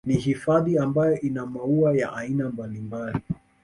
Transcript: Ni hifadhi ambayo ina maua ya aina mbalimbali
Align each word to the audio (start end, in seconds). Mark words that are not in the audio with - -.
Ni 0.05 0.15
hifadhi 0.17 0.77
ambayo 0.77 1.19
ina 1.21 1.45
maua 1.45 1.95
ya 1.97 2.13
aina 2.13 2.49
mbalimbali 2.49 3.19